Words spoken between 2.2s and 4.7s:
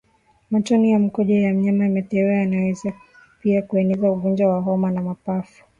yanaweza pia kueneza ugonjwa wa